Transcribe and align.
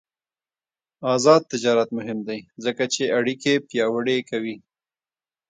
آزاد 1.13 1.41
تجارت 1.51 1.89
مهم 1.97 2.19
دی 2.27 2.39
ځکه 2.63 2.83
چې 2.93 3.13
اړیکې 3.17 3.53
پیاوړې 3.67 4.17
کوي. 4.29 4.55